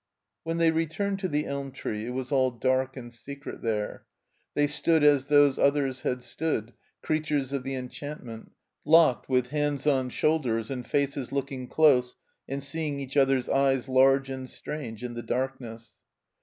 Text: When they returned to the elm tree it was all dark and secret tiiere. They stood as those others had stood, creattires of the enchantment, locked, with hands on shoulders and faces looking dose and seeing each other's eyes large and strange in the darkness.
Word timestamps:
When 0.41 0.57
they 0.57 0.71
returned 0.71 1.19
to 1.19 1.27
the 1.27 1.45
elm 1.45 1.71
tree 1.71 2.07
it 2.07 2.09
was 2.09 2.31
all 2.31 2.49
dark 2.49 2.97
and 2.97 3.13
secret 3.13 3.61
tiiere. 3.61 3.99
They 4.55 4.65
stood 4.65 5.03
as 5.03 5.25
those 5.27 5.59
others 5.59 6.01
had 6.01 6.23
stood, 6.23 6.73
creattires 7.05 7.51
of 7.53 7.61
the 7.61 7.75
enchantment, 7.75 8.51
locked, 8.83 9.29
with 9.29 9.49
hands 9.49 9.85
on 9.85 10.09
shoulders 10.09 10.71
and 10.71 10.87
faces 10.87 11.31
looking 11.31 11.67
dose 11.67 12.15
and 12.49 12.63
seeing 12.63 12.99
each 12.99 13.15
other's 13.15 13.47
eyes 13.47 13.87
large 13.87 14.31
and 14.31 14.49
strange 14.49 15.03
in 15.03 15.13
the 15.13 15.21
darkness. 15.21 15.93